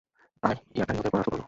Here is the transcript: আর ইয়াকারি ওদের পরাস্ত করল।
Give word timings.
আর 0.43 0.55
ইয়াকারি 0.75 0.97
ওদের 0.99 1.11
পরাস্ত 1.13 1.27
করল। 1.27 1.39